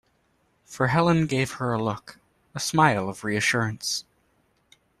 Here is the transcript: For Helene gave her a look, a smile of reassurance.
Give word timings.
For 0.65 0.87
Helene 0.87 1.27
gave 1.27 1.51
her 1.51 1.73
a 1.73 1.79
look, 1.79 2.17
a 2.55 2.59
smile 2.59 3.07
of 3.07 3.23
reassurance. 3.23 4.03